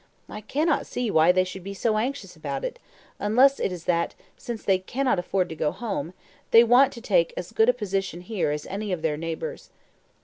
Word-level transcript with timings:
I 0.27 0.41
cannot 0.41 0.87
see 0.87 1.11
why 1.11 1.31
they 1.31 1.43
should 1.43 1.63
be 1.63 1.75
so 1.75 1.95
anxious 1.99 2.35
about 2.35 2.65
it, 2.65 2.79
unless 3.19 3.59
it 3.59 3.71
is 3.71 3.83
that, 3.83 4.15
since 4.35 4.63
they 4.63 4.79
cannot 4.79 5.19
afford 5.19 5.47
to 5.49 5.55
go 5.55 5.69
home, 5.71 6.15
they 6.49 6.63
want 6.63 6.91
to 6.93 7.01
take 7.01 7.33
as 7.37 7.51
good 7.51 7.69
a 7.69 7.73
position 7.73 8.21
here 8.21 8.49
as 8.49 8.65
any 8.65 8.91
of 8.91 9.03
their 9.03 9.15
neighbours. 9.15 9.69